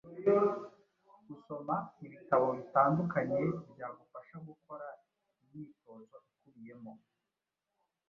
usoma 1.33 1.75
ibitabo 2.05 2.47
bitandukanye 2.57 3.37
byagufasha 3.71 4.35
gukora 4.47 4.87
imyitozo 5.43 6.15
ikubiyemo, 6.31 6.93